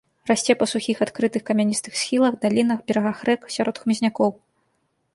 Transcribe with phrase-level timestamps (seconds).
[0.29, 4.29] Расце па сухіх, адкрытых, камяністых схілах, далінах, берагах рэк, сярод хмызнякоў.